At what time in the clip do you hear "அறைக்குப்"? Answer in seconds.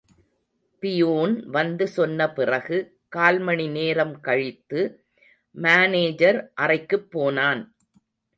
6.55-7.11